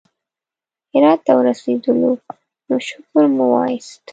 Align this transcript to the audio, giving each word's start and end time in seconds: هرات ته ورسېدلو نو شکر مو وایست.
هرات 0.93 1.19
ته 1.25 1.31
ورسېدلو 1.39 2.11
نو 2.67 2.75
شکر 2.87 3.23
مو 3.35 3.45
وایست. 3.53 4.01